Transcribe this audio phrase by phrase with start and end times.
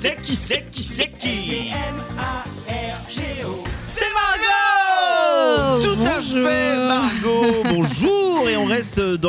[0.00, 1.70] c'est qui, c'est qui, c'est qui
[3.84, 6.59] C'est Oh, Margot Tout à fait,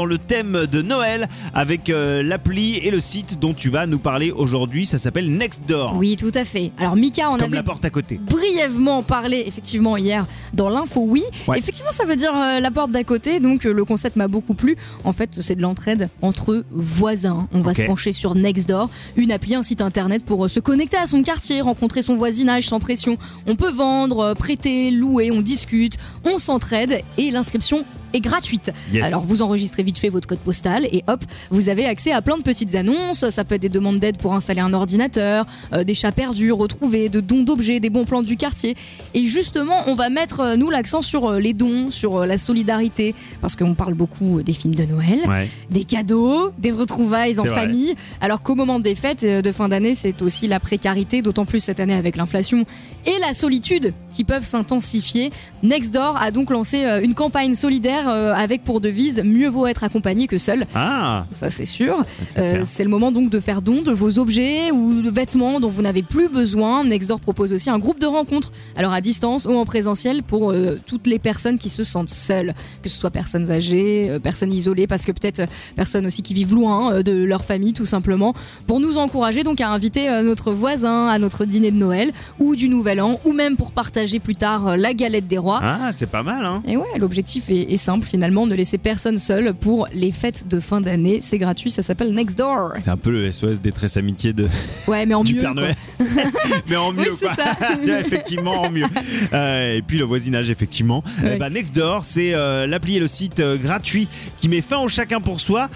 [0.01, 3.99] dans le thème de Noël avec euh, l'appli et le site dont tu vas nous
[3.99, 4.87] parler aujourd'hui.
[4.87, 5.95] Ça s'appelle Nextdoor.
[5.95, 6.71] Oui, tout à fait.
[6.79, 8.19] Alors Mika, on Comme avait la porte à côté.
[8.19, 10.25] brièvement parlé effectivement hier
[10.55, 11.21] dans l'info oui.
[11.47, 11.59] Ouais.
[11.59, 14.55] Effectivement, ça veut dire euh, la porte d'à côté, donc euh, le concept m'a beaucoup
[14.55, 14.75] plu.
[15.03, 17.47] En fait, c'est de l'entraide entre voisins.
[17.53, 21.05] On va se pencher sur Nextdoor, une appli, un site internet pour se connecter à
[21.05, 23.17] son quartier, rencontrer son voisinage sans pression.
[23.45, 28.71] On peut vendre, prêter, louer, on discute, on s'entraide et l'inscription est gratuite.
[28.91, 29.05] Yes.
[29.05, 32.37] Alors vous enregistrez vite fait votre code postal et hop, vous avez accès à plein
[32.37, 33.29] de petites annonces.
[33.29, 37.09] Ça peut être des demandes d'aide pour installer un ordinateur, euh, des chats perdus retrouvés,
[37.09, 38.75] de dons d'objets, des bons plans du quartier.
[39.13, 43.15] Et justement, on va mettre euh, nous l'accent sur euh, les dons, sur la solidarité,
[43.41, 45.47] parce qu'on parle beaucoup des films de Noël, Ouais.
[45.69, 47.53] des cadeaux, des retrouvailles en vrai.
[47.55, 47.95] famille.
[48.21, 51.79] Alors qu'au moment des fêtes de fin d'année, c'est aussi la précarité, d'autant plus cette
[51.79, 52.65] année avec l'inflation
[53.05, 55.31] et la solitude qui peuvent s'intensifier.
[55.63, 59.83] Nextdoor a donc lancé euh, une campagne solidaire euh, avec pour devise mieux vaut être
[59.83, 60.65] accompagné que seul.
[60.75, 62.03] Ah Ça c'est sûr.
[62.29, 65.59] c'est Euh, c'est le moment donc de faire don de vos objets ou de vêtements
[65.59, 66.83] dont vous n'avez plus besoin.
[66.83, 70.79] Nextdoor propose aussi un groupe de rencontres, alors à distance ou en présentiel pour euh,
[70.85, 74.87] toutes les personnes qui se sentent seules, que ce soit personnes âgées, euh, personnes isolées,
[74.87, 75.43] parce que peut-être
[75.75, 78.33] personnes aussi qui vivent loin de leur famille tout simplement,
[78.67, 82.69] pour nous encourager donc à inviter notre voisin à notre dîner de Noël ou du
[82.69, 85.59] Nouvel An, ou même pour partager plus tard euh, la galette des rois.
[85.63, 89.19] Ah, c'est pas mal, hein Et ouais, l'objectif est, est simple finalement, ne laisser personne
[89.19, 91.19] seul pour les fêtes de fin d'année.
[91.21, 92.73] C'est gratuit, ça s'appelle Nextdoor.
[92.83, 94.47] C'est un peu le SOS détresse amitié de,
[94.87, 95.41] Ouais, mais en du mieux.
[95.41, 95.55] Père.
[95.55, 95.75] Noël.
[96.67, 97.35] Mais en mieux, Oui, c'est quoi.
[97.35, 97.99] ça.
[97.99, 98.85] effectivement, en mieux.
[99.33, 101.03] Euh, et puis le voisinage, effectivement.
[101.21, 101.31] Ouais.
[101.33, 104.07] Euh, bah, Nextdoor, c'est euh, l'appli et le site euh, gratuit
[104.39, 105.69] qui met fin au chacun pour soi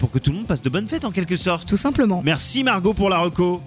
[0.00, 1.68] pour que tout le monde passe de bonnes fêtes en quelque sorte.
[1.68, 2.20] Tout simplement.
[2.24, 3.60] Merci Margot pour la reco.